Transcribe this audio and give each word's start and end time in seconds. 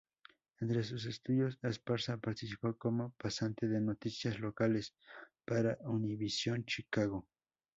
Entre 0.61 0.81
sus 0.83 1.05
estudios, 1.05 1.59
Esparza 1.61 2.17
participó 2.17 2.75
como 2.75 3.11
pasante 3.19 3.67
de 3.67 3.79
noticias 3.79 4.39
locales 4.39 4.95
para 5.45 5.77
Univisión 5.81 6.65
Chicago. 6.65 7.27